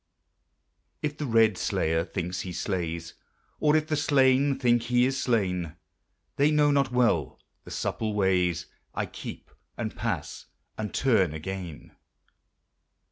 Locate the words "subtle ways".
7.69-8.65